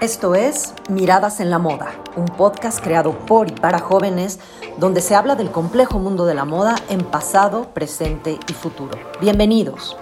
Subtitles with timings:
[0.00, 4.40] Esto es Miradas en la Moda, un podcast creado por y para jóvenes
[4.78, 8.98] donde se habla del complejo mundo de la moda en pasado, presente y futuro.
[9.20, 9.98] Bienvenidos.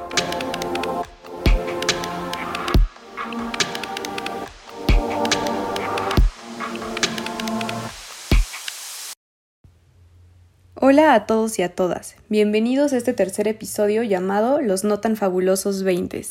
[10.90, 12.16] Hola a todos y a todas.
[12.30, 16.22] Bienvenidos a este tercer episodio llamado Los no tan fabulosos 20.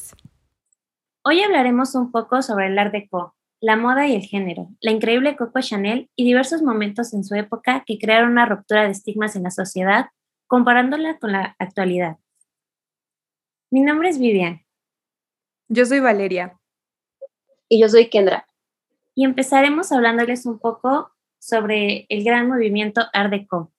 [1.24, 5.36] Hoy hablaremos un poco sobre el Art Deco, la moda y el género, la increíble
[5.36, 9.44] Coco Chanel y diversos momentos en su época que crearon una ruptura de estigmas en
[9.44, 10.08] la sociedad,
[10.48, 12.18] comparándola con la actualidad.
[13.70, 14.66] Mi nombre es Vivian.
[15.68, 16.58] Yo soy Valeria.
[17.70, 18.48] Y yo soy Kendra.
[19.14, 23.72] Y empezaremos hablándoles un poco sobre el gran movimiento Art Deco.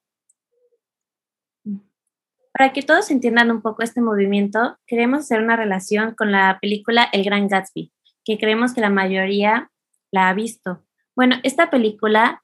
[2.58, 7.09] Para que todos entiendan un poco este movimiento, queremos hacer una relación con la película
[7.12, 7.92] El Gran Gatsby,
[8.24, 9.70] que creemos que la mayoría
[10.10, 10.82] la ha visto.
[11.15, 12.42] Bueno, esta película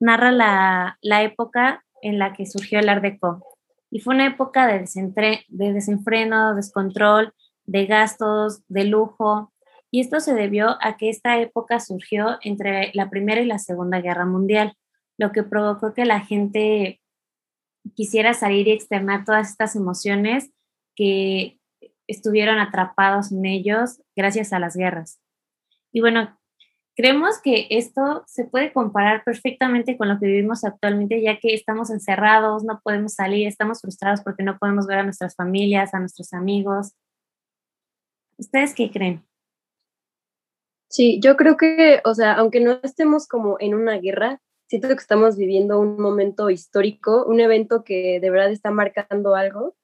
[0.00, 3.44] narra la, época en la que surgió el Art Deco
[3.90, 4.86] y fue una época de,
[5.48, 7.34] de desenfreno, descontrol,
[7.66, 9.52] de gastos, de lujo,
[9.90, 14.00] y esto se debió a que esta época surgió entre la Primera y la Segunda
[14.00, 14.72] Guerra Mundial,
[15.18, 17.02] lo que provocó que la gente
[17.94, 20.50] quisiera salir y externar todas estas emociones
[20.96, 21.58] que
[22.06, 25.20] estuvieron atrapados en ellos gracias a las guerras.
[25.92, 26.38] Y bueno,
[26.96, 31.90] creemos que esto se puede comparar perfectamente con lo que vivimos actualmente, ya que estamos
[31.90, 36.32] encerrados, no podemos salir, estamos frustrados porque no podemos ver a nuestras familias, a nuestros
[36.32, 36.92] amigos.
[38.36, 39.24] ¿Ustedes qué creen?
[40.88, 44.40] Sí, yo creo que, o sea, aunque no estemos como en una guerra,
[44.70, 49.74] siento que estamos viviendo un momento histórico, un evento que de verdad está marcando algo.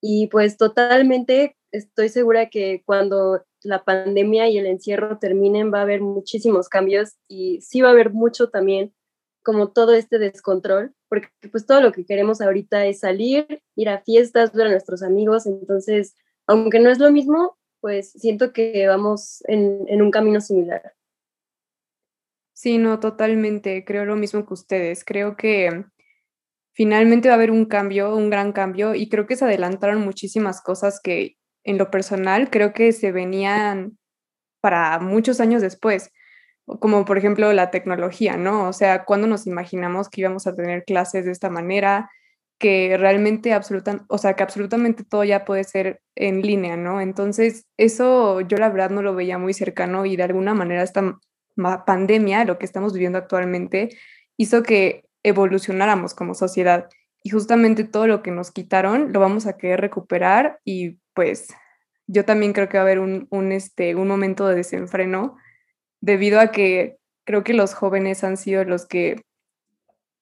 [0.00, 5.82] Y pues totalmente estoy segura que cuando la pandemia y el encierro terminen va a
[5.82, 8.94] haber muchísimos cambios y sí va a haber mucho también
[9.42, 14.00] como todo este descontrol, porque pues todo lo que queremos ahorita es salir, ir a
[14.00, 16.14] fiestas, ver a nuestros amigos, entonces,
[16.46, 20.94] aunque no es lo mismo, pues siento que vamos en, en un camino similar.
[22.62, 25.86] Sí, no, totalmente, creo lo mismo que ustedes, creo que
[26.74, 30.62] finalmente va a haber un cambio, un gran cambio, y creo que se adelantaron muchísimas
[30.62, 33.98] cosas que en lo personal creo que se venían
[34.60, 36.10] para muchos años después,
[36.80, 38.68] como por ejemplo la tecnología, ¿no?
[38.68, 42.10] O sea, cuando nos imaginamos que íbamos a tener clases de esta manera,
[42.58, 47.00] que realmente absoluta, o sea, que absolutamente todo ya puede ser en línea, ¿no?
[47.00, 51.18] Entonces, eso yo la verdad no lo veía muy cercano y de alguna manera esta
[51.84, 53.90] pandemia, lo que estamos viviendo actualmente,
[54.36, 56.88] hizo que evolucionáramos como sociedad
[57.22, 61.48] y justamente todo lo que nos quitaron lo vamos a querer recuperar y pues
[62.06, 65.36] yo también creo que va a haber un, un, este, un momento de desenfreno
[66.00, 69.22] debido a que creo que los jóvenes han sido los que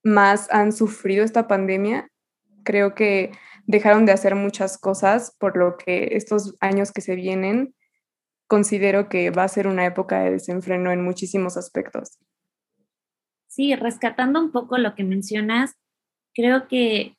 [0.03, 2.10] más han sufrido esta pandemia.
[2.65, 3.32] Creo que
[3.66, 7.75] dejaron de hacer muchas cosas, por lo que estos años que se vienen
[8.48, 12.19] considero que va a ser una época de desenfreno en muchísimos aspectos.
[13.47, 15.75] Sí, rescatando un poco lo que mencionas,
[16.34, 17.16] creo que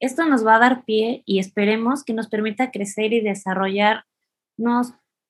[0.00, 4.04] esto nos va a dar pie y esperemos que nos permita crecer y desarrollarnos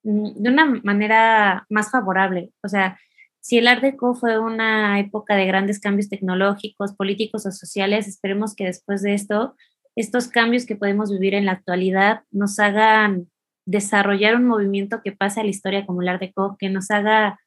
[0.03, 2.53] mm, de una manera más favorable.
[2.63, 2.99] O sea,
[3.41, 8.57] si el Art Deco fue una época de grandes cambios tecnológicos, políticos o sociales, esperemos
[8.57, 9.55] que después de esto,
[9.95, 13.31] estos cambios que podemos vivir en la actualidad nos hagan
[13.67, 17.41] desarrollar un movimiento que pase a la historia como el Art Deco, que nos haga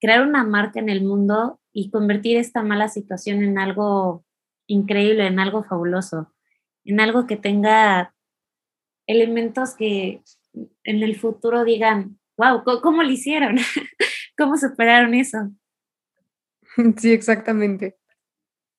[0.00, 4.24] crear una marca en el mundo y convertir esta mala situación en algo
[4.66, 6.32] increíble, en algo fabuloso,
[6.84, 8.14] en algo que tenga
[9.06, 10.22] elementos que
[10.84, 13.56] en el futuro digan, wow, ¿cómo, lo hicieron?
[14.36, 15.50] ¿Cómo superaron eso?
[16.96, 17.96] Sí, exactamente.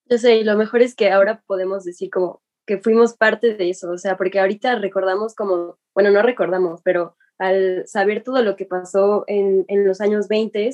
[0.05, 3.71] Yo sé, y lo mejor es que ahora podemos decir como que fuimos parte de
[3.71, 8.55] eso, o sea, porque ahorita recordamos como, bueno, no recordamos, pero al saber todo lo
[8.55, 10.69] que pasó en, en los años 20,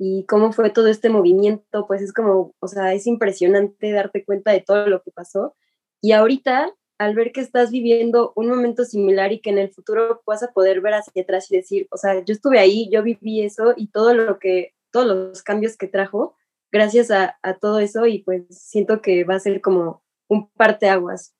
[0.00, 4.50] y cómo fue todo este movimiento, pues es como, o sea, es impresionante darte cuenta
[4.50, 5.54] de todo lo que pasó.
[6.00, 10.22] Y ahorita, al ver que estás viviendo un momento similar y que en el futuro
[10.26, 13.42] vas a poder ver hacia atrás y decir, o sea, yo estuve ahí, yo viví
[13.42, 16.34] eso y todo lo que, todos los cambios que trajo,
[16.72, 21.34] gracias a, todo eso y pues siento que va a ser como un parteaguas.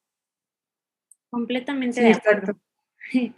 [1.30, 2.58] Completamente de acuerdo.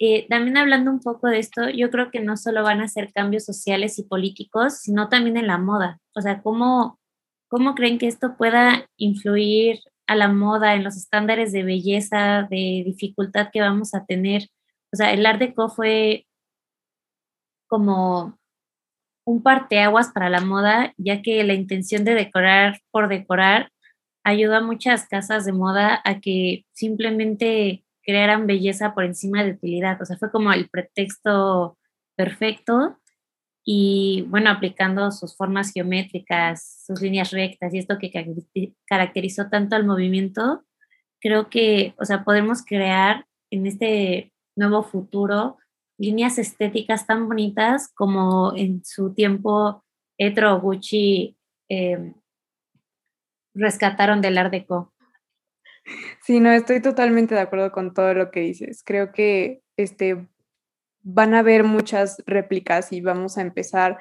[0.00, 3.12] Eh, también hablando un poco de esto, yo creo que no solo van a ser
[3.12, 5.98] cambios sociales y políticos, sino también en la moda.
[6.14, 7.00] O sea, ¿cómo,
[7.48, 12.82] cómo creen que esto pueda influir a la moda, en los estándares de belleza, de
[12.84, 14.48] dificultad que vamos a tener.
[14.92, 16.26] O sea, el Art Deco fue
[17.68, 18.38] como
[19.26, 23.70] un parteaguas para la moda, ya que la intención de decorar por decorar
[24.28, 30.00] ayudó a muchas casas de moda a que simplemente crearan belleza por encima de utilidad.
[30.00, 31.78] O sea, fue como el pretexto
[32.16, 32.98] perfecto
[33.64, 38.10] y bueno, aplicando sus formas geométricas, sus líneas rectas y esto que
[38.86, 40.64] caracterizó tanto al movimiento,
[41.20, 45.58] creo que, o sea, podemos crear en este nuevo futuro
[45.98, 49.84] líneas estéticas tan bonitas como en su tiempo
[50.18, 51.36] Etro Gucci
[51.68, 52.14] em,
[53.58, 54.92] rescataron del Art Deco.
[56.22, 58.82] Sí, no, estoy totalmente de acuerdo con todo lo que dices.
[58.84, 60.28] Creo que este,
[61.02, 63.98] van a haber muchas réplicas y vamos a empezar,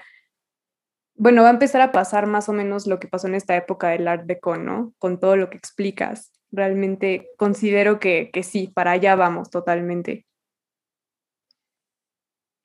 [1.16, 3.90] bueno, va a empezar a pasar más o menos lo que pasó en esta época
[3.90, 4.94] del Art Deco, ¿no?
[4.98, 6.34] Con todo lo que explicas.
[6.52, 10.28] Realmente considero que, que sí, para allá vamos totalmente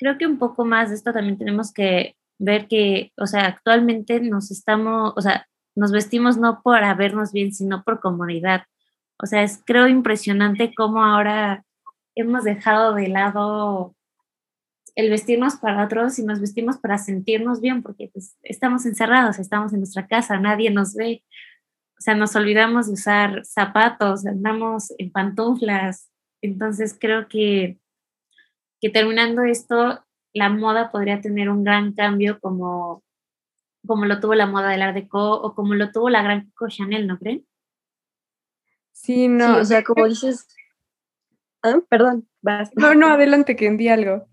[0.02, 4.20] creo que un poco más de esto también tenemos que ver que, o sea, actualmente
[4.20, 8.64] nos estamos, o sea, nos vestimos no para vernos bien, sino por comodidad.
[9.22, 11.64] O sea, es creo impresionante cómo ahora
[12.14, 13.94] hemos dejado de lado
[14.94, 19.72] el vestirnos para otros y nos vestimos para sentirnos bien, porque pues, estamos encerrados, estamos
[19.72, 21.24] en nuestra casa, nadie nos ve.
[21.98, 26.10] O sea, nos olvidamos de usar zapatos, andamos en pantuflas.
[26.42, 27.78] Entonces creo que
[28.82, 30.04] que terminando esto,
[30.34, 33.04] la moda podría tener un gran cambio como,
[33.87, 36.70] como lo tuvo la moda del Art Deco o como lo tuvo la gran Coco
[36.70, 37.46] Chanel, ¿no creen?
[38.93, 39.58] Sí, no.
[39.58, 40.46] o sea, como dices...
[41.62, 42.29] Ah, perdón.
[42.75, 44.26] No, no, adelante, que di algo.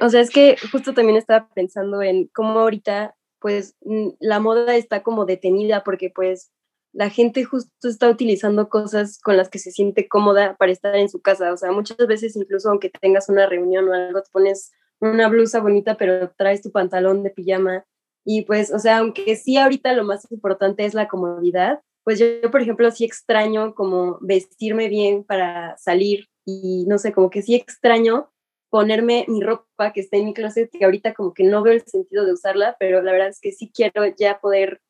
[0.00, 3.76] O sea, es que justo también estaba pensando en cómo ahorita, pues,
[4.20, 6.52] la moda está como detenida porque, pues,
[6.92, 11.08] la gente justo está utilizando cosas con las que se siente cómoda para estar en
[11.08, 11.52] su casa.
[11.52, 15.60] O sea, muchas veces incluso aunque tengas una reunión o algo, te pones una blusa
[15.60, 17.84] bonita, pero traes tu pantalón de pijama.
[18.24, 22.50] Y pues, o sea, aunque sí ahorita lo más importante es la comodidad, pues yo,
[22.50, 27.54] por ejemplo, sí extraño como vestirme bien para salir y no sé, como que sí
[27.54, 28.30] extraño
[28.70, 31.82] ponerme mi ropa que está en mi closet, que ahorita como que no veo el
[31.82, 34.80] sentido de usarla, pero la verdad es que sí quiero ya poder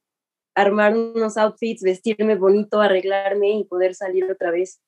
[0.54, 4.81] armar unos outfits, vestirme bonito, arreglarme y poder salir otra vez.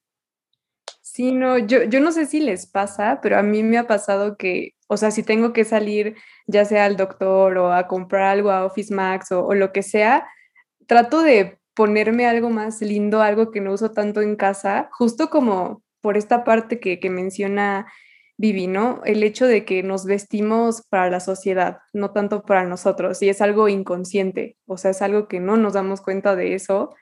[1.02, 4.37] Sí, no, yo, yo no sé si les pasa, pero a mí me ha pasado
[4.37, 6.16] que, o sea, si tengo que salir
[6.46, 10.26] ya sea al doctor o a comprar algo a Office Max o, lo que sea,
[10.86, 15.82] trato de ponerme algo más lindo, algo que no uso tanto en casa, justo como
[16.00, 17.86] por esta parte que, que menciona
[18.38, 19.00] Vivi, ¿no?
[19.04, 23.40] El hecho de que nos vestimos para la sociedad, no tanto para nosotros, y es
[23.40, 26.94] algo inconsciente, o sea, es algo que no nos damos cuenta de eso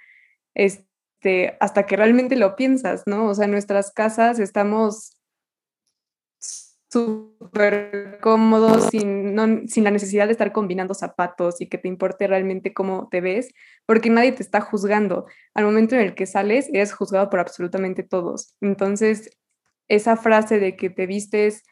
[0.55, 3.27] este, hasta que realmente lo piensas, ¿no?
[3.27, 5.14] O sea, en nuestras casas estamos
[6.95, 9.37] súper cómodos sin,
[9.69, 13.53] sin la necesidad de estar combinando zapatos y que te importe realmente cómo te ves,
[13.85, 15.27] porque nadie te está juzgando.
[15.55, 18.55] Al momento en el que sales, eres juzgado por absolutamente todos.
[18.61, 19.31] Entonces,
[19.89, 21.65] esa frase de que te vistes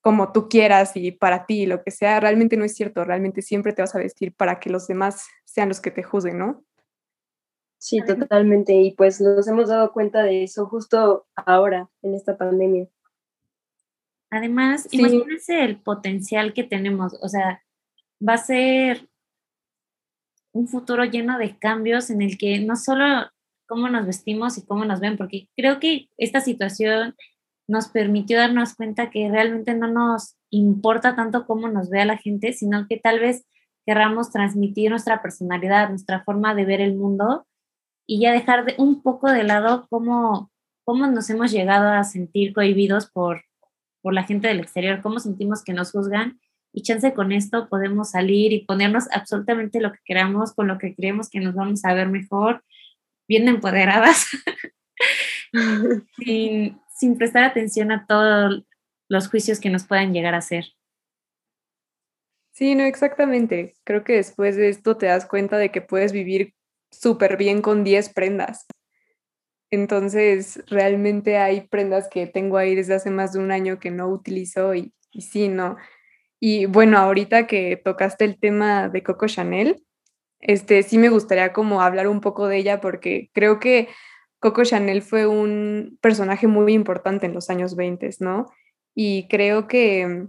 [0.00, 3.72] como tú quieras y para ti, lo que sea, realmente no es cierto, realmente siempre
[3.72, 6.62] te vas a vestir para que los demás sean los que te juzguen, ¿no?
[7.78, 12.86] Sí, totalmente, y pues nos hemos dado cuenta de eso justo ahora, en esta pandemia.
[14.34, 17.62] Además, imagínense el potencial que tenemos, o sea,
[18.20, 19.08] va a ser
[20.52, 23.30] un futuro lleno de cambios en el que no solo
[23.68, 27.14] cómo nos vestimos y cómo nos ven, porque creo que esta situación
[27.68, 32.52] nos permitió darnos cuenta que realmente no nos importa tanto cómo nos vea la gente,
[32.52, 33.46] sino que tal vez
[33.86, 37.46] querramos transmitir nuestra personalidad, nuestra forma de ver el mundo
[38.04, 40.50] y ya dejar de, un poco de lado cómo,
[40.84, 43.44] cómo nos hemos llegado a sentir cohibidos por,
[44.04, 46.38] por la gente del exterior, cómo sentimos que nos juzgan
[46.74, 50.94] y chance con esto podemos salir y ponernos absolutamente lo que queramos, con lo que
[50.94, 52.62] creemos que nos vamos a ver mejor
[53.26, 54.26] bien empoderadas,
[56.18, 58.62] sin, sin prestar atención a todos
[59.08, 60.66] los juicios que nos puedan llegar a hacer.
[62.52, 63.74] Sí, no, exactamente.
[63.84, 66.52] Creo que después de esto te das cuenta de que puedes vivir
[66.90, 68.66] súper bien con 10 prendas.
[69.74, 74.08] Entonces, realmente hay prendas que tengo ahí desde hace más de un año que no
[74.08, 75.76] utilizo y, sí, ¿no?
[76.40, 79.84] Y bueno, ahorita que tocaste el tema de Coco Chanel,
[80.40, 83.88] este, sí me gustaría como hablar un poco de ella porque creo que
[84.40, 88.46] Coco Chanel fue un personaje muy importante en los años 20, ¿no?
[88.94, 90.26] Y creo que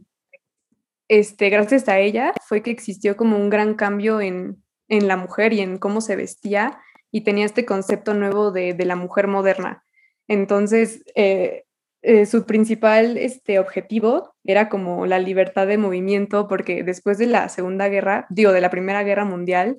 [1.08, 5.54] este, gracias a ella fue que existió como un gran cambio en, en la mujer
[5.54, 6.80] y en cómo se vestía
[7.16, 9.86] y tenía este concepto nuevo de, la mujer moderna.
[10.28, 11.64] Entonces, eh,
[12.02, 17.48] eh, su principal este, objetivo era como la libertad de movimiento, porque después de la
[17.48, 19.78] Segunda Guerra, digo, de la Primera Guerra Mundial,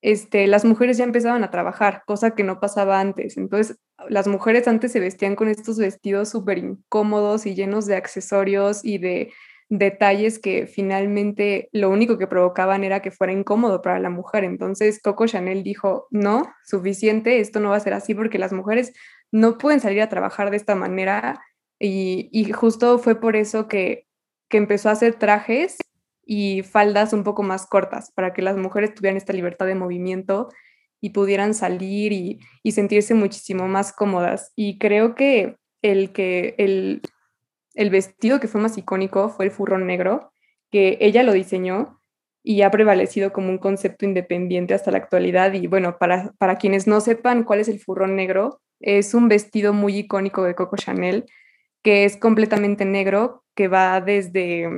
[0.00, 3.36] este, las mujeres ya empezaban a trabajar, cosa que no pasaba antes.
[3.36, 3.78] Entonces,
[4.08, 8.96] las mujeres antes se vestían con estos vestidos súper incómodos y llenos de accesorios y
[8.96, 9.30] de
[9.70, 14.44] detalles que finalmente lo único que provocaban era que fuera incómodo para la mujer.
[14.44, 18.92] Entonces, Coco Chanel dijo, no, suficiente, esto no va a ser así porque las mujeres
[19.30, 21.40] no pueden salir a trabajar de esta manera
[21.78, 24.06] y, justo fue por eso que,
[24.50, 25.78] empezó a hacer trajes
[26.26, 30.48] y faldas un poco más cortas para que las mujeres tuvieran esta libertad de movimiento
[31.00, 34.52] y pudieran salir y, y sentirse muchísimo más cómodas.
[34.56, 37.02] Y creo que el que el,
[37.80, 40.32] el vestido que fue más icónico fue el furrón negro,
[40.70, 41.98] que ella lo diseñó
[42.42, 45.54] y ha prevalecido como un concepto independiente hasta la actualidad.
[45.54, 49.72] Y bueno, para, para quienes no sepan cuál es el furrón negro, es un vestido
[49.72, 51.24] muy icónico de Coco Chanel,
[51.82, 54.68] que es completamente negro, que va desde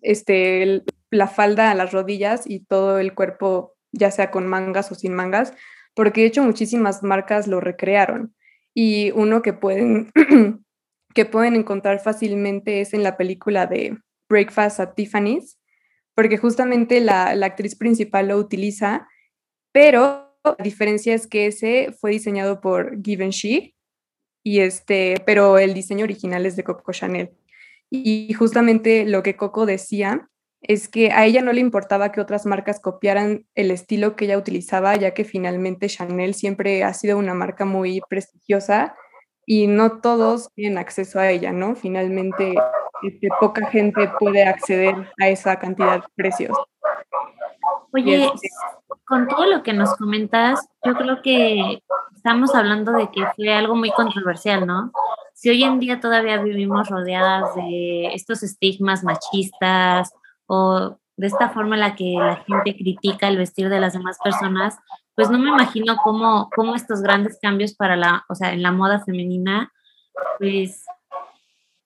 [0.00, 4.94] este, la falda a las rodillas y todo el cuerpo, ya sea con mangas o
[4.94, 5.52] sin mangas,
[5.94, 8.34] porque de hecho muchísimas marcas lo recrearon.
[8.72, 10.10] Y uno que pueden,
[11.14, 15.58] que pueden encontrar fácilmente es en la película de Breakfast at Tiffany's,
[16.14, 19.08] porque justamente la, la actriz principal lo utiliza,
[19.72, 23.74] pero la diferencia es que ese fue diseñado por Givenchy,
[24.44, 27.30] y este, pero el diseño original es de Coco Chanel.
[27.90, 30.28] Y justamente lo que Coco decía
[30.62, 34.38] es que a ella no le importaba que otras marcas copiaran el estilo que ella
[34.38, 38.94] utilizaba, ya que finalmente Chanel siempre ha sido una marca muy prestigiosa
[39.46, 41.74] y no todos tienen acceso a ella, ¿no?
[41.74, 42.54] Finalmente,
[43.02, 46.56] este, poca gente puede acceder a esa cantidad de precios.
[47.92, 48.48] Oye, este
[49.12, 51.82] con todo lo que nos comentas, yo creo que
[52.14, 54.90] estamos hablando de que fue algo muy controversial, ¿no?
[55.34, 60.14] Si hoy en día todavía vivimos rodeadas de estos estigmas machistas
[60.46, 64.18] o de esta forma en la que la gente critica el vestir de las demás
[64.24, 64.76] personas,
[65.14, 68.72] pues no me imagino cómo, cómo estos grandes cambios para la, o sea, en la
[68.72, 69.72] moda femenina,
[70.40, 70.84] pues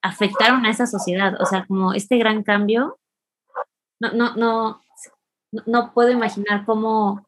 [0.01, 1.39] afectaron a esa sociedad.
[1.39, 2.97] O sea, como este gran cambio,
[3.99, 4.81] no, no, no,
[5.67, 7.23] no puedo imaginar cómo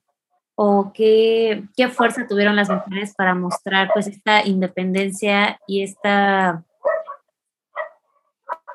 [0.56, 6.66] o qué, qué fuerza tuvieron las mujeres para mostrar pues esta independencia y esta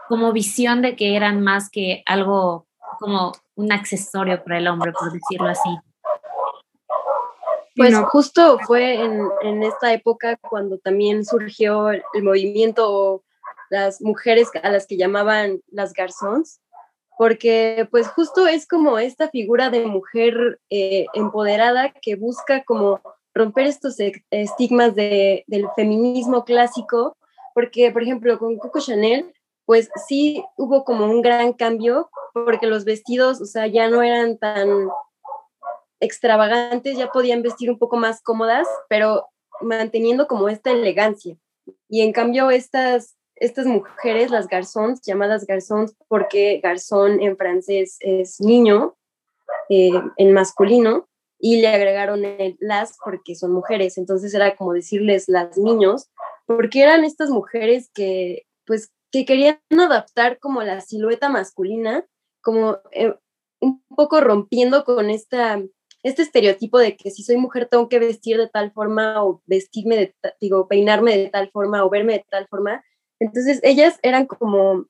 [0.08, 5.12] como visión de que eran más que algo como un accesorio para el hombre, por
[5.12, 5.78] decirlo así.
[7.76, 13.24] Pues justo fue en, en, esta época cuando también surgió el, el movimiento,
[13.68, 16.60] las mujeres a las que llamaban las garzons,
[17.18, 23.00] porque pues justo es como esta figura de mujer eh, empoderada que busca como
[23.34, 27.16] romper estos e-, estigmas de, del feminismo clásico,
[27.54, 29.33] porque por ejemplo con Coco Chanel,
[29.66, 34.38] pues sí hubo como un gran cambio, porque los vestidos, o sea, ya no eran
[34.38, 34.68] tan
[36.00, 39.28] extravagantes, ya podían vestir un poco más cómodas, pero
[39.60, 41.36] manteniendo como esta elegancia.
[41.88, 48.40] Y en cambio estas estas mujeres, las garzons, llamadas garzons porque garzón en francés es
[48.40, 48.96] niño,
[49.68, 55.28] eh, en masculino, y le agregaron el las porque son mujeres, entonces era como decirles
[55.28, 56.10] las niños,
[56.46, 62.04] porque eran estas mujeres que pues que querían adaptar como la silueta masculina,
[62.42, 63.14] como eh,
[63.60, 65.62] un poco rompiendo con esta,
[66.02, 69.96] este estereotipo de que si soy mujer tengo que vestir de tal forma o vestirme
[69.96, 72.82] de, digo, peinarme de tal forma o verme de tal forma,
[73.20, 74.86] entonces, ellas eran como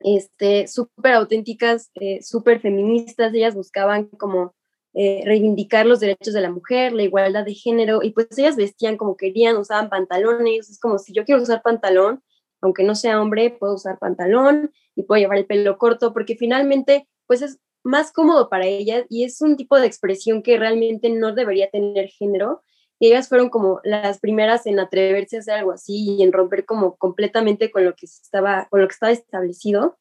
[0.00, 4.54] este, súper auténticas, eh, súper feministas, ellas buscaban como
[4.94, 8.96] eh, reivindicar los derechos de la mujer, la igualdad de género, y pues ellas vestían
[8.96, 12.22] como querían, usaban pantalones, es como si yo quiero usar pantalón,
[12.62, 17.08] aunque no sea hombre, puedo usar pantalón y puedo llevar el pelo corto, porque finalmente,
[17.26, 21.34] pues es más cómodo para ellas y es un tipo de expresión que realmente no
[21.34, 22.62] debería tener género
[23.02, 26.64] y ellas fueron como las primeras en atreverse a hacer algo así y en romper
[26.64, 29.98] como completamente con lo que estaba, con lo que estaba establecido.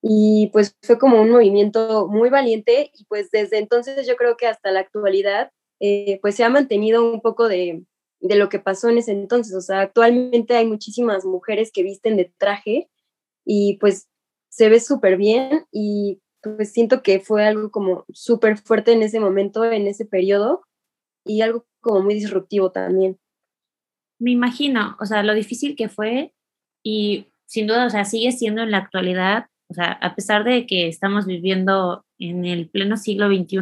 [0.00, 4.46] Y pues fue como un movimiento muy valiente y pues desde entonces yo creo que
[4.46, 7.84] hasta la actualidad eh, pues se ha mantenido un poco de,
[8.20, 9.54] de lo que pasó en ese entonces.
[9.54, 12.88] O sea, actualmente hay muchísimas mujeres que visten de traje
[13.44, 14.08] y pues
[14.50, 19.20] se ve súper bien y pues siento que fue algo como súper fuerte en ese
[19.20, 20.62] momento, en ese periodo
[21.24, 23.18] y algo como muy disruptivo también.
[24.18, 26.34] Me imagino, o sea, lo difícil que fue
[26.82, 30.66] y sin duda, o sea, sigue siendo en la actualidad, o sea, a pesar de
[30.66, 33.58] que estamos viviendo en el pleno siglo XXI,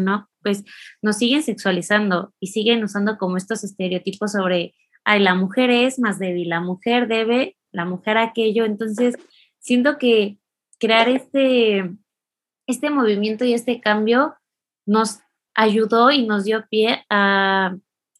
[0.46, 0.62] pues
[1.02, 6.20] nos siguen sexualizando y siguen usando como estos estereotipos sobre, ay, la mujer es más
[6.20, 8.64] débil, la mujer debe, la mujer aquello.
[8.64, 9.16] Entonces,
[9.58, 10.38] siento que
[10.78, 11.90] crear este,
[12.68, 14.36] este movimiento y este cambio
[14.86, 15.18] nos
[15.52, 17.76] ayudó y nos dio pie a,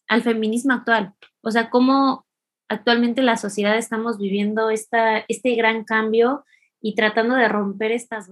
[0.09, 1.13] al feminismo actual.
[1.39, 2.25] O sea, cómo
[2.67, 6.43] actualmente la sociedad estamos viviendo esta, este gran cambio
[6.81, 8.29] y tratando de romper estas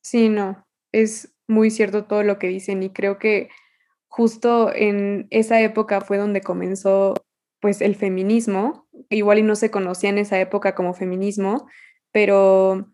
[0.00, 3.48] Sí, no, es muy cierto todo lo que dicen y creo que
[4.08, 7.14] justo en esa época fue donde comenzó
[7.60, 11.66] pues el feminismo, igual y no se conocía en esa época como feminismo,
[12.12, 12.88] pero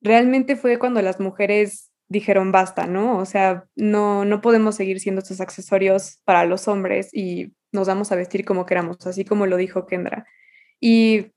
[0.00, 3.18] realmente fue cuando las mujeres dijeron basta, ¿no?
[3.18, 8.12] O sea, no, no podemos seguir siendo estos accesorios para los hombres y nos vamos
[8.12, 10.26] a vestir como queramos, así como lo dijo Kendra.
[10.80, 11.32] Y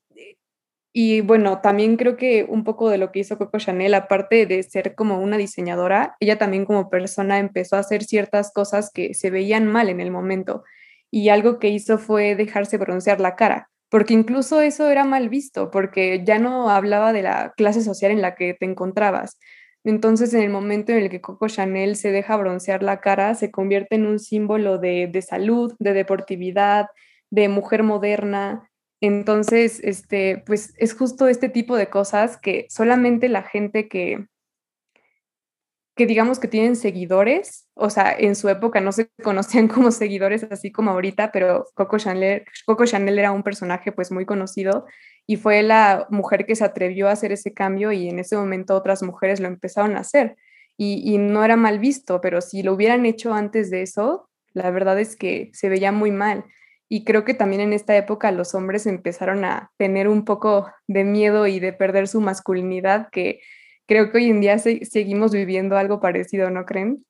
[0.98, 4.64] y bueno, también creo que un poco de lo que hizo Coco Chanel, aparte de
[4.64, 9.30] ser como una diseñadora, ella también como persona empezó a hacer ciertas cosas que se
[9.30, 10.64] veían mal en el momento.
[11.12, 15.70] Y algo que hizo fue dejarse broncear la cara, porque incluso eso era mal visto,
[15.70, 19.38] porque ya no hablaba de la clase social en la que te encontrabas.
[19.84, 23.52] Entonces, en el momento en el que Coco Chanel se deja broncear la cara, se
[23.52, 26.86] convierte en un símbolo de, de salud, de deportividad,
[27.32, 28.70] de mujer moderna,
[29.02, 34.28] entonces, este, pues es justo este tipo de cosas que solamente la gente que,
[35.96, 40.44] que digamos que tienen seguidores, o sea, en su época no se conocían como seguidores
[40.50, 44.86] así como ahorita, pero Coco Chanel, Coco Chanel era un personaje pues muy conocido
[45.28, 48.76] y fue la mujer que se atrevió a hacer ese cambio y en ese momento
[48.76, 50.36] otras mujeres lo empezaron a hacer
[50.78, 54.72] y, y no era mal visto, pero si lo hubieran hecho antes de eso, la
[54.72, 56.46] verdad es que se veía muy mal.
[56.88, 61.04] Y creo que también en esta época los hombres empezaron a tener un poco de
[61.04, 63.42] miedo y de perder su masculinidad, que
[63.88, 67.06] creo que hoy en día seguimos viviendo algo parecido, ¿no creen?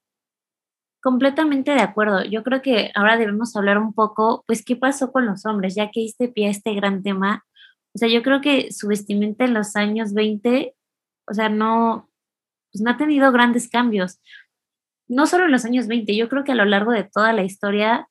[1.02, 2.24] Completamente de acuerdo.
[2.24, 5.92] Yo creo que ahora debemos hablar un poco, pues, qué pasó con los hombres, ya
[5.92, 7.46] que diste pie a este gran tema.
[7.94, 10.74] O sea, yo creo que su vestimenta en los años 20,
[11.28, 12.10] o sea, no,
[12.72, 14.20] pues no ha tenido grandes cambios.
[15.08, 17.44] No solo en los años 20, yo creo que a lo largo de toda la
[17.44, 18.08] historia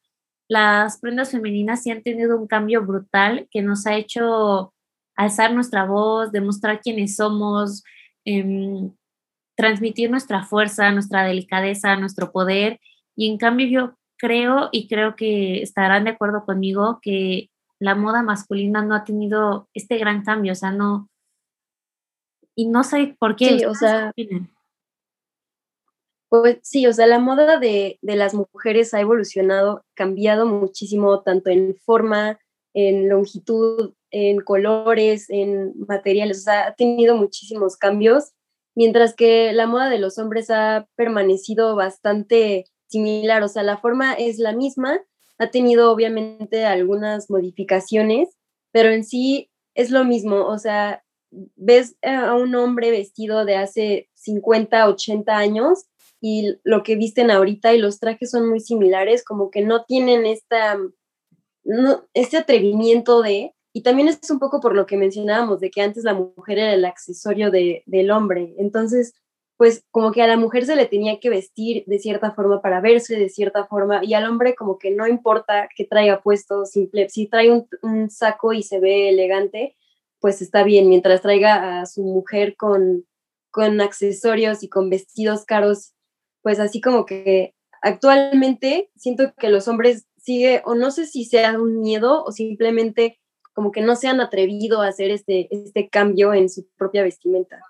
[0.54, 4.72] las prendas femeninas sí han tenido un cambio brutal que nos ha hecho
[5.16, 7.82] alzar nuestra voz, demostrar quiénes somos,
[8.24, 8.92] em,
[9.56, 12.80] transmitir nuestra fuerza, nuestra delicadeza, nuestro poder.
[13.16, 18.22] Y en cambio yo creo y creo que estarán de acuerdo conmigo que la moda
[18.22, 21.08] masculina no ha tenido este gran cambio, o sea, no...
[22.56, 23.58] Y no sé por qué.
[23.58, 24.12] Sí, o sea,
[26.40, 31.76] pues sí, o sea, la moda de, las mujeres ha evolucionado, cambiado muchísimo, tanto en
[31.76, 32.40] forma,
[32.72, 38.32] en longitud, en colores, en materiales, o sea, ha tenido muchísimos cambios,
[38.74, 44.14] mientras que la moda de los hombres ha permanecido bastante similar, o sea, la forma
[44.14, 45.00] es la misma,
[45.38, 48.36] ha tenido obviamente algunas modificaciones,
[48.72, 54.08] pero en sí es lo mismo, o sea, ves a un hombre vestido de hace
[54.14, 55.86] 50, 80 años
[56.26, 60.24] y lo que visten ahorita y los trajes son muy similares, como que no tienen
[60.24, 60.78] esta,
[61.64, 65.82] no, este atrevimiento de, y también es un poco por lo que mencionábamos, de que
[65.82, 69.12] antes la mujer era el accesorio de, del hombre, entonces,
[69.58, 72.80] pues como que a la mujer se le tenía que vestir de cierta forma para
[72.80, 77.10] verse de cierta forma, y al hombre como que no importa que traiga puesto, simple,
[77.10, 79.76] si trae un, un saco y se ve elegante,
[80.20, 83.04] pues está bien, mientras traiga a su mujer con,
[83.50, 85.90] con accesorios y con vestidos caros
[86.44, 91.58] pues así como que actualmente siento que los hombres sigue, o no sé si sea
[91.58, 93.18] un miedo o simplemente
[93.54, 97.60] como que no se han atrevido a hacer este, este cambio en su propia vestimenta.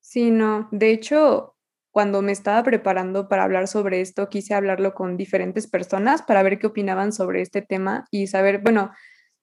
[0.00, 1.56] Sí, no, de hecho,
[1.90, 6.58] cuando me estaba preparando para hablar sobre esto, quise hablarlo con diferentes personas para ver
[6.58, 8.90] qué opinaban sobre este tema y saber, bueno,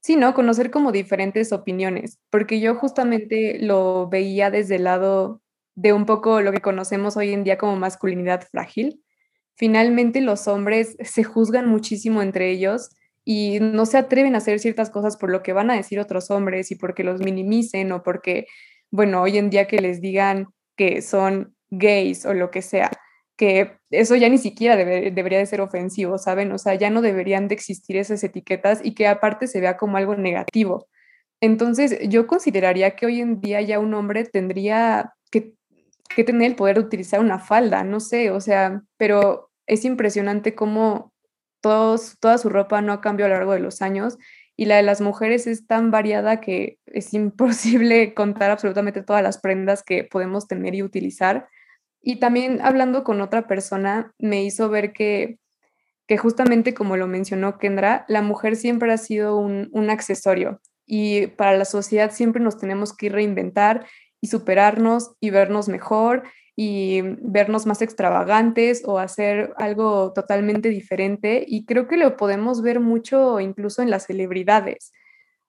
[0.04, 0.36] sí, ¿no?
[0.36, 5.42] Conocer como diferentes opiniones, porque yo justamente lo veía desde el lado
[5.82, 9.02] de un poco lo que conocemos hoy en día como masculinidad frágil.
[9.56, 12.90] Finalmente los hombres se juzgan muchísimo entre ellos
[13.24, 16.32] y no se atreven a hacer ciertas cosas por lo que van a decir otros
[16.32, 18.46] hombres y porque los minimicen o porque,
[18.92, 22.92] bueno, hoy en día que les digan que son gays o lo que sea,
[23.38, 26.52] que eso ya ni siquiera debería de ser ofensivo, ¿saben?
[26.52, 29.96] O sea, ya no deberían de existir esas etiquetas y que aparte se vea como
[29.96, 30.88] algo negativo.
[31.40, 35.54] Entonces, yo consideraría que hoy en día ya un hombre tendría que
[36.16, 40.56] que tener el poder de utilizar una falda, no sé, o sea, pero es impresionante
[40.56, 41.14] cómo
[41.62, 44.18] todos, toda su ropa no ha cambiado a lo largo de los años
[44.56, 49.40] y la de las mujeres es tan variada que es imposible contar absolutamente todas las
[49.40, 51.48] prendas que podemos tener y utilizar.
[52.02, 55.38] Y también hablando con otra persona, me hizo ver que,
[56.08, 61.28] que justamente como lo mencionó Kendra, la mujer siempre ha sido un, un accesorio y
[61.28, 63.86] para la sociedad siempre nos tenemos que reinventar
[64.22, 66.24] y superarnos y vernos mejor
[66.62, 71.46] y vernos más extravagantes o hacer algo totalmente diferente.
[71.48, 74.92] Y creo que lo podemos ver mucho incluso en las celebridades.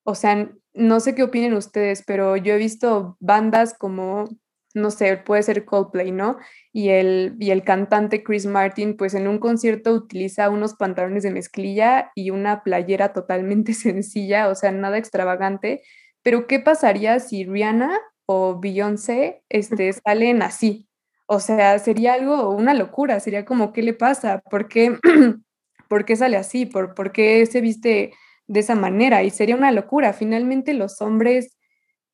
[0.04, 4.28] O sea, no sé qué opinen ustedes, pero yo he visto bandas como,
[4.72, 6.38] no sé, puede ser Coldplay, ¿no?
[6.72, 11.32] Y el, y el cantante Chris Martin, pues en un concierto utiliza unos pantalones de
[11.32, 15.82] mezclilla y una playera totalmente sencilla, o sea, nada extravagante.
[16.22, 17.98] Pero ¿qué pasaría si Rihanna
[18.32, 20.88] o Beyoncé este, salen así?
[21.26, 24.40] O sea, sería algo, una locura, sería como, ¿qué le pasa?
[24.50, 24.98] ¿Por qué,
[25.88, 26.64] ¿por qué sale así?
[26.64, 28.12] ¿Por, ¿Por qué se viste
[28.46, 29.24] de esa manera?
[29.24, 30.12] Y sería una locura.
[30.12, 31.58] Finalmente los hombres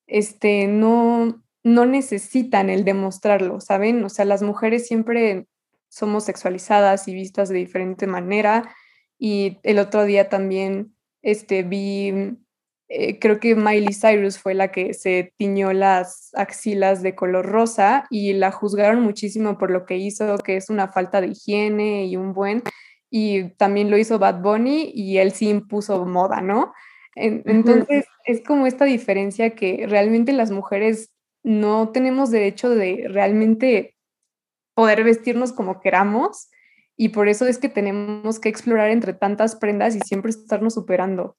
[0.07, 4.03] este, no, no necesitan el demostrarlo, ¿saben?
[4.03, 5.47] O sea, las mujeres siempre
[5.91, 8.75] somos sexualizadas y vistas de diferente manera.
[9.19, 12.39] Y el otro día también este, vi
[12.89, 18.07] eh, creo que Miley Cyrus fue la que se tiñó las axilas de color rosa
[18.11, 22.17] y la juzgaron muchísimo por lo que hizo, que es una falta de higiene y
[22.17, 22.63] un buen,
[23.11, 26.73] y también lo hizo Bad Bunny y él sí impuso moda, ¿no?
[27.19, 33.97] entonces es como esta diferencia que realmente las mujeres no tenemos derecho de realmente
[34.75, 36.51] poder vestirnos como queramos
[36.95, 41.39] y por eso es que tenemos que explorar entre tantas prendas y siempre estarnos superando.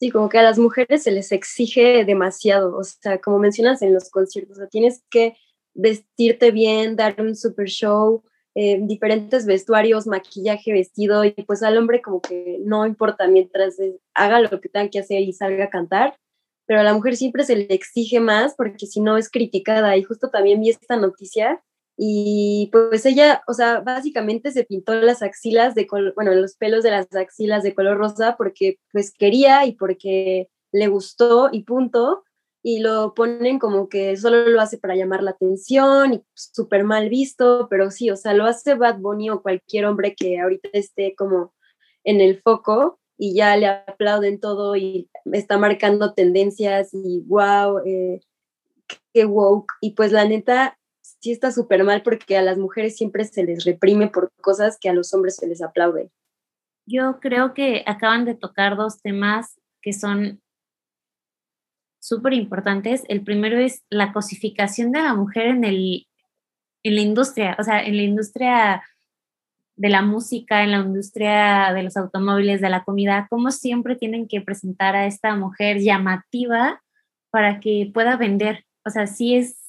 [0.00, 3.92] Sí, como que a las mujeres se les exige demasiado, o sea, como mencionas en
[3.92, 5.36] los conciertos, o sea, tienes que
[5.74, 12.00] vestirte bien, dar un super show, eh, diferentes vestuarios, maquillaje, vestido, y pues al hombre
[12.00, 13.76] como que no importa mientras
[14.14, 16.16] haga lo que tenga que hacer y salga a cantar,
[16.66, 19.96] pero a la mujer siempre se le exige más porque si no es criticada.
[19.98, 21.62] Y justo también vi esta noticia
[22.02, 26.82] y pues ella, o sea, básicamente se pintó las axilas de color, bueno, los pelos
[26.82, 32.24] de las axilas de color rosa porque pues quería y porque le gustó y punto.
[32.62, 37.10] Y lo ponen como que solo lo hace para llamar la atención y súper mal
[37.10, 41.14] visto, pero sí, o sea, lo hace Bad Bunny o cualquier hombre que ahorita esté
[41.14, 41.52] como
[42.04, 48.20] en el foco y ya le aplauden todo y está marcando tendencias y wow, eh,
[49.12, 49.74] qué woke.
[49.82, 50.78] Y pues la neta,
[51.20, 54.88] sí está súper mal porque a las mujeres siempre se les reprime por cosas que
[54.88, 56.10] a los hombres se les aplaude.
[56.86, 60.40] Yo creo que acaban de tocar dos temas que son
[62.00, 63.02] súper importantes.
[63.08, 66.06] El primero es la cosificación de la mujer en, el,
[66.82, 68.82] en la industria, o sea, en la industria
[69.76, 74.26] de la música, en la industria de los automóviles, de la comida, cómo siempre tienen
[74.26, 76.82] que presentar a esta mujer llamativa
[77.30, 78.66] para que pueda vender.
[78.84, 79.59] O sea, sí es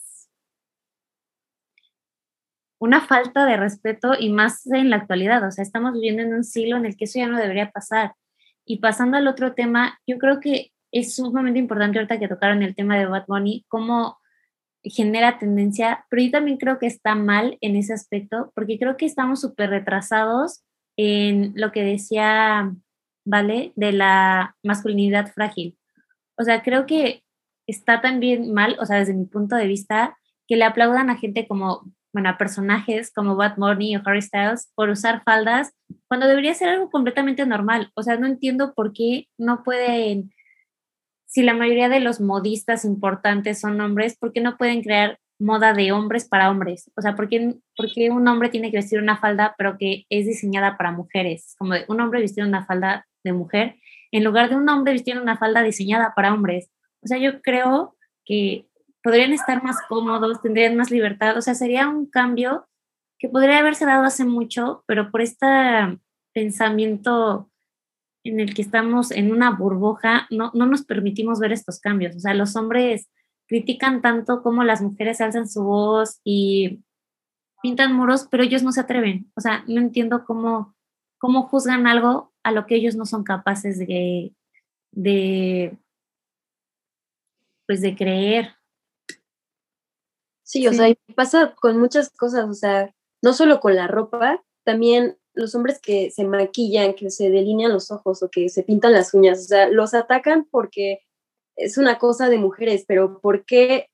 [2.81, 5.47] una falta de respeto y más en la actualidad.
[5.47, 8.15] O sea, estamos viviendo en un siglo en el que eso ya no debería pasar.
[8.65, 12.75] Y pasando al otro tema, yo creo que es sumamente importante ahorita que tocaron el
[12.75, 14.17] tema de Bad Bunny, cómo
[14.83, 19.05] genera tendencia, pero yo también creo que está mal en ese aspecto, porque creo que
[19.05, 20.63] estamos súper retrasados
[20.97, 22.73] en lo que decía,
[23.25, 23.73] ¿vale?
[23.75, 25.77] De la masculinidad frágil.
[26.35, 27.23] O sea, creo que
[27.67, 30.17] está también mal, o sea, desde mi punto de vista,
[30.47, 31.83] que le aplaudan a gente como
[32.13, 35.73] bueno, a personajes como Bad Bunny o Harry Styles por usar faldas
[36.07, 37.91] cuando debería ser algo completamente normal.
[37.95, 40.33] O sea, no entiendo por qué no pueden,
[41.25, 45.73] si la mayoría de los modistas importantes son hombres, ¿por qué no pueden crear moda
[45.73, 46.91] de hombres para hombres?
[46.95, 47.55] O sea, ¿por qué,
[48.09, 51.55] un hombre tiene que vestir una falda pero que es diseñada para mujeres?
[51.57, 53.75] Como un hombre vistiendo una falda de mujer
[54.11, 56.69] en lugar de un hombre vistiendo una falda diseñada para hombres.
[57.01, 57.95] O sea, yo creo
[58.25, 58.67] que
[59.03, 62.67] podrían estar más cómodos, tendrían más libertad, o sea, sería un cambio
[63.19, 65.47] que podría haberse dado hace mucho, pero por este
[66.33, 67.49] pensamiento
[68.23, 72.15] en el que estamos en una burbuja, no, no nos permitimos ver estos cambios.
[72.15, 73.09] O sea, los hombres
[73.47, 76.83] critican tanto como las mujeres alzan su voz y
[77.61, 79.31] pintan muros, pero ellos no se atreven.
[79.35, 80.75] O sea, no entiendo cómo,
[81.17, 84.33] cómo juzgan algo a lo que ellos no son capaces de,
[84.91, 85.77] de
[87.67, 88.55] pues de creer.
[90.51, 95.17] Sí, o sea, pasa con muchas cosas, o sea, no solo con la ropa, también
[95.33, 99.13] los hombres que se maquillan, que se delinean los ojos o que se pintan las
[99.13, 100.99] uñas, o sea, los atacan porque
[101.55, 103.87] es una cosa de mujeres, pero ¿por qué,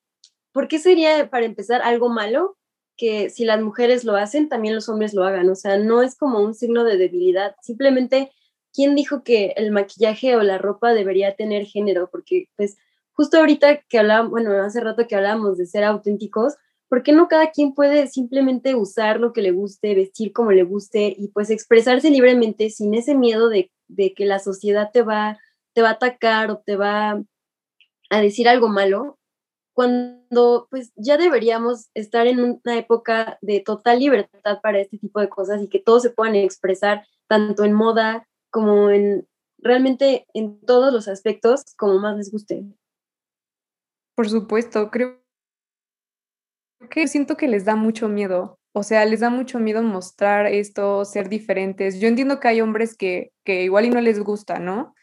[0.51, 2.57] ¿por qué sería para empezar algo malo
[2.97, 5.47] que si las mujeres lo hacen, también los hombres lo hagan?
[5.51, 8.31] O sea, no es como un signo de debilidad, simplemente,
[8.73, 12.09] ¿quién dijo que el maquillaje o la ropa debería tener género?
[12.11, 12.77] Porque pues
[13.17, 16.55] justo ahorita que hablábamos, bueno, hace rato que hablábamos de ser auténticos,
[16.87, 20.63] ¿por qué no cada quien puede simplemente usar lo que le guste, vestir como le
[20.63, 25.39] guste y pues expresarse libremente sin ese miedo de, de que la sociedad te va,
[25.73, 27.21] te va a atacar o te va
[28.09, 29.17] a decir algo malo?
[29.77, 35.29] cuando pues ya deberíamos estar en una época de total libertad para este tipo de
[35.29, 39.27] cosas y que todos se puedan expresar tanto en moda como en
[39.59, 42.65] realmente en todos los aspectos como más les guste.
[44.17, 45.21] Por supuesto, creo
[46.89, 48.59] que siento que les da mucho miedo.
[48.73, 51.99] O sea, les da mucho miedo mostrar esto, ser diferentes.
[51.99, 54.95] Yo entiendo que hay hombres que, que igual y no les gusta, ¿no?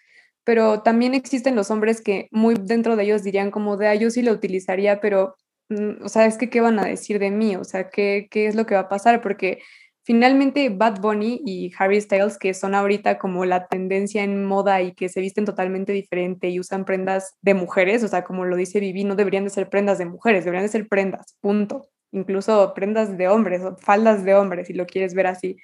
[0.45, 4.11] pero también existen los hombres que muy dentro de ellos dirían como de, ah, yo
[4.11, 5.37] sí lo utilizaría, pero,
[5.71, 7.57] mm, o sea, es que, ¿qué van a decir de mí?
[7.57, 9.23] O sea, ¿qué, ¿qué es lo que va a pasar?
[9.23, 9.61] Porque
[10.05, 14.93] finalmente Bad Bunny y Harry Styles, que son ahorita como la tendencia en moda y
[14.93, 18.81] que se visten totalmente diferente y usan prendas de mujeres, o sea, como lo dice
[18.81, 21.89] Vivi, no deberían de ser prendas de mujeres, deberían de ser prendas, punto.
[22.13, 25.57] Incluso prendas de hombres o faldas de hombres, si lo quieres ver así.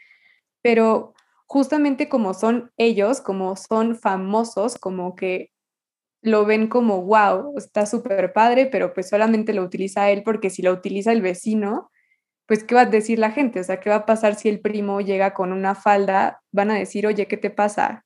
[0.63, 1.15] Pero
[1.47, 5.51] justamente como son ellos, como son famosos, como que
[6.23, 10.63] lo ven como, wow, está súper padre, pero pues solamente lo utiliza él porque si
[10.63, 11.91] lo utiliza el vecino,
[12.51, 13.61] pues ¿qué va a decir la gente?
[13.61, 16.43] O sea, ¿qué va a pasar si el primo llega con una falda?
[16.51, 18.05] Van a decir, oye, ¿qué te pasa?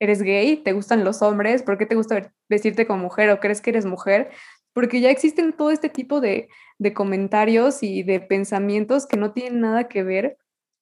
[0.00, 0.56] ¿Eres gay?
[0.56, 1.62] ¿Te gustan los hombres?
[1.62, 4.32] ¿Por qué te gusta vestirte como mujer o crees que eres mujer?
[4.72, 6.48] Porque ya existen todo este tipo de,
[6.80, 10.38] de comentarios y de pensamientos que no tienen nada que ver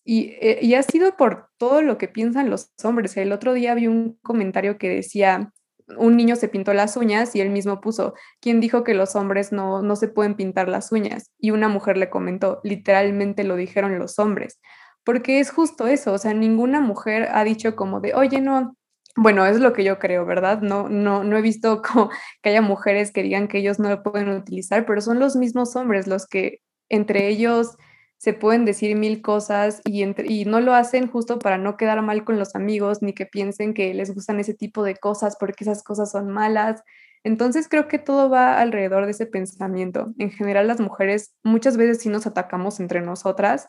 [0.06, 3.14] eh, y, ha sido por todo lo que piensan los hombres.
[3.18, 5.52] El otro día vi un comentario que decía,
[5.96, 9.52] un niño se pintó las uñas y él mismo puso, ¿quién dijo que los hombres
[9.52, 11.30] no, no se pueden pintar las uñas?
[11.38, 14.60] Y una mujer le comentó, literalmente lo dijeron los hombres,
[15.04, 18.76] porque es justo eso, o sea, ninguna mujer ha dicho como de, oye, no,
[19.16, 20.60] bueno, es lo que yo creo, ¿verdad?
[20.62, 22.10] No, no, no he visto como
[22.42, 25.76] que haya mujeres que digan que ellos no lo pueden utilizar, pero son los mismos
[25.76, 27.76] hombres los que entre ellos
[28.22, 32.24] se pueden decir mil cosas y, y no lo hacen justo para no quedar mal
[32.24, 35.82] con los amigos ni que piensen que les gustan ese tipo de cosas porque esas
[35.82, 36.84] cosas son malas.
[37.24, 40.14] Entonces creo que todo va alrededor de ese pensamiento.
[40.18, 43.68] En general las mujeres muchas veces sí nos atacamos entre nosotras,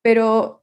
[0.00, 0.62] pero,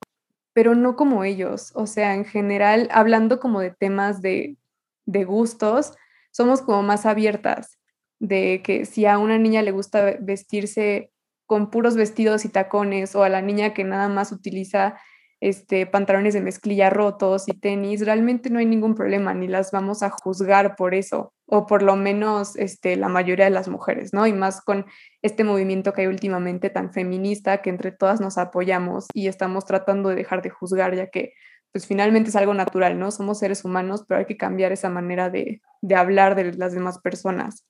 [0.53, 1.71] pero no como ellos.
[1.75, 4.57] O sea, en general, hablando como de temas de,
[5.05, 5.93] de gustos,
[6.31, 7.77] somos como más abiertas
[8.17, 11.11] de que si a una niña le gusta vestirse
[11.49, 14.99] con puros vestidos y tacones o a la niña que nada más utiliza
[15.39, 20.03] este, pantalones de mezclilla rotos y tenis, realmente no hay ningún problema, ni las vamos
[20.03, 24.27] a juzgar por eso, o por lo menos este, la mayoría de las mujeres, ¿no?
[24.27, 24.85] Y más con
[25.23, 30.09] este movimiento que hay últimamente tan feminista, que entre todas nos apoyamos y estamos tratando
[30.09, 31.33] de dejar de juzgar, ya que
[31.71, 33.09] pues finalmente es algo natural, ¿no?
[33.09, 36.99] Somos seres humanos, pero hay que cambiar esa manera de, de hablar de las demás
[36.99, 37.65] personas.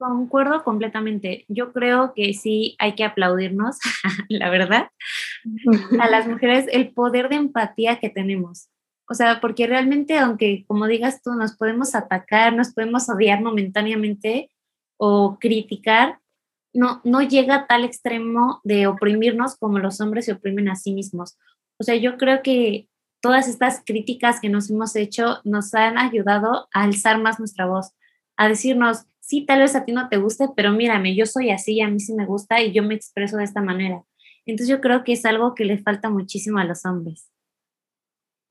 [0.00, 1.44] Concuerdo completamente.
[1.48, 3.76] Yo creo que sí hay que aplaudirnos,
[4.30, 4.88] la verdad,
[6.00, 8.70] a las mujeres el poder de empatía que tenemos.
[9.10, 14.50] O sea, porque realmente, aunque como digas tú, nos podemos atacar, nos podemos odiar momentáneamente
[14.96, 16.18] o criticar,
[16.72, 20.94] no, no llega a tal extremo de oprimirnos como los hombres se oprimen a sí
[20.94, 21.36] mismos.
[21.78, 22.88] O sea, yo creo que
[23.20, 27.92] todas estas críticas que nos hemos hecho nos han ayudado a alzar más nuestra voz,
[28.38, 31.80] a decirnos, sí, tal vez a ti no te guste, pero mírame, yo soy así,
[31.80, 34.02] a mí sí me gusta y yo me expreso de esta manera.
[34.44, 37.30] Entonces yo creo que es algo que le falta muchísimo a los hombres.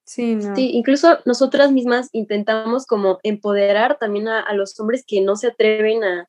[0.06, 5.48] Sí, sí, incluso nosotras mismas intentamos como empoderar también a, los hombres que no se
[5.48, 6.28] atreven a,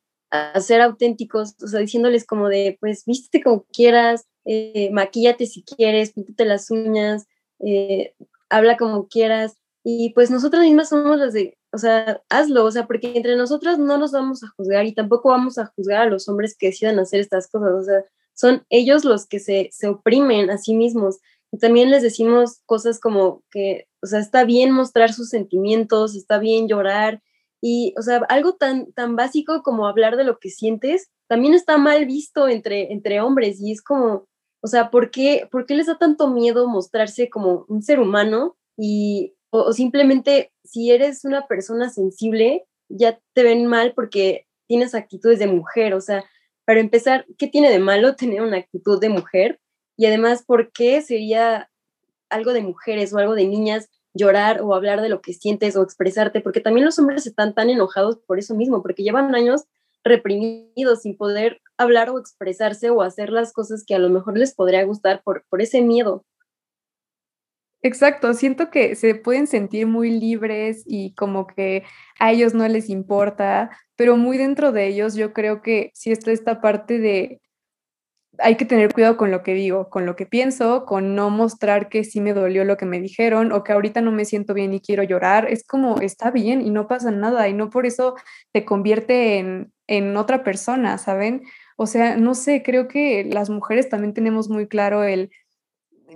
[0.59, 6.13] ser auténticos, o sea, diciéndoles como de, pues vístete como quieras, eh, maquíllate si quieres,
[6.13, 7.25] píntate las uñas,
[7.59, 8.13] eh,
[8.49, 12.87] habla como quieras, y pues nosotras mismas somos las de, o sea, hazlo, o sea,
[12.87, 16.27] porque entre nosotras no nos vamos a juzgar y tampoco vamos a juzgar a los
[16.27, 18.03] hombres que decidan hacer estas cosas, o sea,
[18.33, 21.19] son ellos los que se, se oprimen a sí mismos.
[21.51, 26.39] Y también les decimos cosas como que, o sea, está bien mostrar sus sentimientos, está
[26.39, 27.21] bien llorar,
[27.61, 31.77] y, o sea, algo tan, tan básico como hablar de lo que sientes, también está
[31.77, 34.27] mal visto entre, entre hombres, y es como,
[34.61, 38.57] o sea, ¿por qué, ¿por qué les da tanto miedo mostrarse como un ser humano?
[38.77, 45.39] Y, o, simplemente si eres una persona sensible, ya te ven mal porque tienes actitudes
[45.39, 45.93] de mujer.
[45.93, 46.23] O sea,
[46.65, 49.59] para empezar, ¿qué tiene de malo tener una actitud de mujer?
[49.97, 51.69] Y además, ¿por qué sería
[52.29, 55.83] algo de mujeres o algo de niñas llorar o hablar de lo que sientes o
[55.83, 56.41] expresarte?
[56.41, 59.65] Porque también los hombres están tan enojados por eso mismo, porque llevan años
[60.03, 64.55] reprimidos sin poder hablar o expresarse o hacer las cosas que a lo mejor les
[64.55, 66.25] podría gustar por, por ese miedo.
[67.83, 71.83] Exacto, siento que se pueden sentir muy libres y como que
[72.19, 76.31] a ellos no les importa, pero muy dentro de ellos yo creo que sí está
[76.31, 77.41] esta parte de,
[78.37, 81.89] hay que tener cuidado con lo que digo, con lo que pienso, con no mostrar
[81.89, 84.73] que sí me dolió lo que me dijeron o que ahorita no me siento bien
[84.73, 85.47] y quiero llorar.
[85.49, 88.15] Es como, está bien y no pasa nada y no por eso
[88.51, 91.43] te convierte en, en otra persona, ¿saben?
[91.77, 95.31] O sea, no sé, creo que las mujeres también tenemos muy claro el,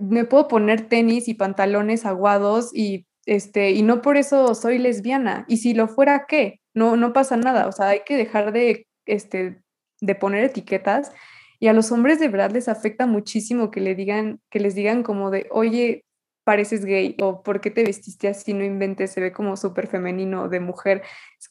[0.01, 5.45] me puedo poner tenis y pantalones aguados y este, y no por eso soy lesbiana.
[5.47, 6.59] Y si lo fuera, ¿qué?
[6.73, 7.67] No, no pasa nada.
[7.67, 9.61] O sea, hay que dejar de, este,
[10.01, 11.11] de poner etiquetas
[11.59, 15.03] y a los hombres de verdad les afecta muchísimo que le digan, que les digan
[15.03, 16.05] como de, oye,
[16.43, 20.47] pareces gay o por qué te vestiste así, no inventes, se ve como súper femenino
[20.47, 21.01] de mujer.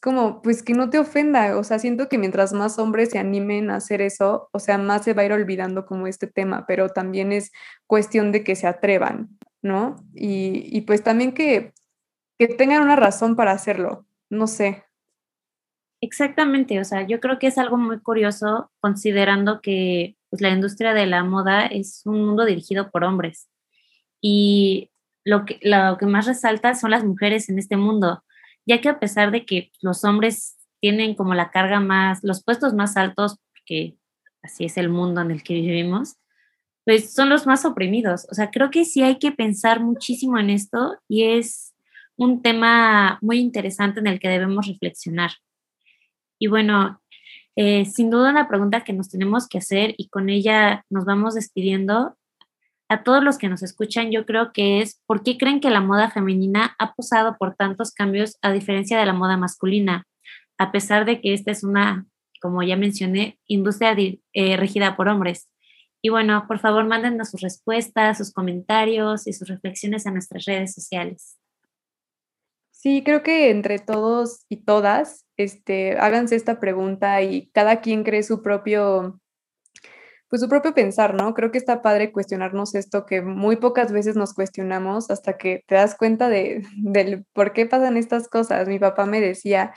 [0.05, 3.71] Como, pues que no te ofenda, o sea, siento que mientras más hombres se animen
[3.71, 6.89] a hacer eso, o sea, más se va a ir olvidando como este tema, pero
[6.89, 7.51] también es
[7.87, 9.29] cuestión de que se atrevan,
[9.63, 9.95] ¿no?
[10.13, 11.73] Y, y pues también que,
[12.37, 14.83] que tengan una razón para hacerlo, no sé,
[16.01, 20.93] Exactamente, o sea, yo creo que es algo muy curioso considerando que pues, la industria
[20.93, 23.49] de la moda es un mundo dirigido por hombres.
[24.21, 24.91] Y
[25.23, 28.24] lo que, lo que más resalta son las mujeres en este mundo,
[28.65, 32.73] ya que a pesar de que los hombres tienen como la carga más, los puestos
[32.73, 33.97] más altos, porque
[34.41, 36.17] así es el mundo en el que vivimos,
[36.85, 38.27] pues son los más oprimidos.
[38.29, 41.73] O sea, creo que sí hay que pensar muchísimo en esto y es
[42.15, 45.31] un tema muy interesante en el que debemos reflexionar.
[46.39, 47.01] Y bueno,
[47.55, 51.35] eh, sin duda una pregunta que nos tenemos que hacer y con ella nos vamos
[51.35, 52.17] despidiendo.
[52.87, 55.81] A todos los que nos escuchan, yo creo que es, ¿por qué creen que la
[55.81, 60.05] moda femenina ha posado por tantos cambios a diferencia de la moda masculina?
[60.59, 62.05] A pesar de que esta es una,
[62.41, 63.95] como ya mencioné, industria
[64.33, 65.49] eh, regida por hombres.
[66.01, 70.73] Y bueno, por favor, mándenos sus respuestas, sus comentarios y sus reflexiones a nuestras redes
[70.75, 71.39] sociales.
[72.69, 78.21] Sí, creo que entre todos y todas, este, háganse esta pregunta y cada quien cree
[78.21, 79.19] su propio,
[80.35, 81.33] pues su propio pensar, ¿no?
[81.33, 85.75] Creo que está padre cuestionarnos esto que muy pocas veces nos cuestionamos hasta que te
[85.75, 88.67] das cuenta de, del por qué pasan estas cosas.
[88.67, 89.73] Mi papá me decía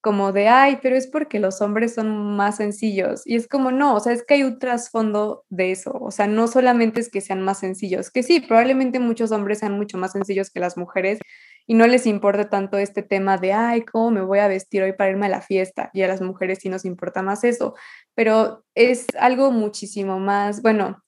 [0.00, 3.22] como de, ay, pero es porque los hombres son más sencillos.
[3.24, 5.92] Y es como, no, o sea, es que hay un trasfondo de eso.
[6.00, 9.76] O sea, no solamente es que sean más sencillos, que sí, probablemente muchos hombres sean
[9.76, 11.20] mucho más sencillos que las mujeres,
[11.66, 14.92] y no les importa tanto este tema de, ay, ¿cómo me voy a vestir hoy
[14.92, 15.90] para irme a la fiesta?
[15.94, 17.74] Y a las mujeres sí nos importa más eso,
[18.14, 21.02] pero es algo muchísimo más, bueno,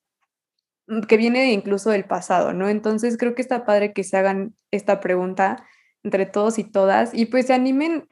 [0.88, 2.69] mm, que viene incluso del pasado, ¿no?
[2.69, 5.66] Entonces creo que está padre que se hagan esta pregunta
[6.03, 8.09] entre todos y todas y pues se animen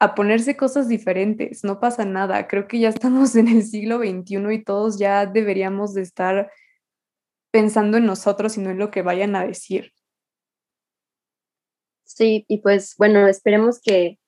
[0.00, 4.52] a ponerse cosas diferentes, no pasa nada, creo que ya estamos en el siglo XXI
[4.52, 6.50] y todos ya deberíamos de estar
[7.50, 9.92] pensando en nosotros y no en lo que vayan a decir.
[12.04, 14.18] Sí, y pues bueno, esperemos que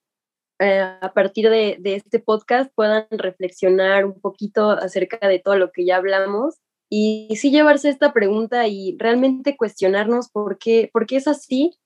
[0.59, 5.85] eh, a partir de, este podcast puedan reflexionar un poquito acerca de todo lo que
[5.85, 6.57] ya hablamos
[6.89, 11.79] y sí llevarse esta pregunta y realmente cuestionarnos por qué, por qué es así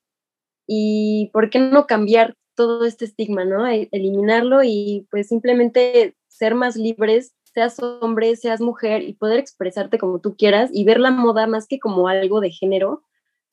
[0.66, 3.66] y por qué no cambiar todo este estigma, ¿no?
[3.66, 9.98] E, eliminarlo y pues simplemente ser más libres, seas hombre, seas mujer y poder expresarte
[9.98, 13.02] como tú quieras y ver la moda más que como algo de género,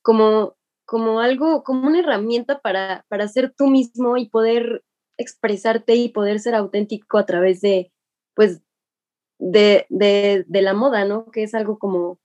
[0.04, 0.57] como
[0.88, 4.86] como algo, como una herramienta para, para ser tú mismo y poder
[5.18, 7.92] expresarte y poder ser auténtico a través de,
[8.34, 8.62] pues,
[9.38, 11.30] de, de, de la moda, ¿no?
[11.30, 12.20] Que es algo como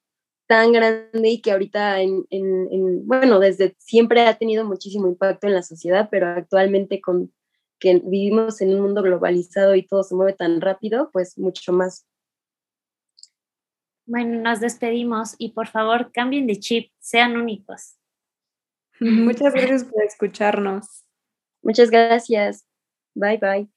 [0.47, 5.55] tan grande y que ahorita, en, en, bueno, desde siempre ha tenido muchísimo impacto en
[5.55, 7.33] la sociedad, pero actualmente con
[7.81, 12.07] que vivimos en un mundo globalizado y todo se mueve tan rápido, pues mucho más.
[14.07, 17.97] Bueno, nos despedimos y por favor cambien de chip, sean únicos.
[19.03, 21.05] Muchas gracias por escucharnos.
[21.63, 22.65] Muchas gracias.
[23.15, 23.69] Bye bye.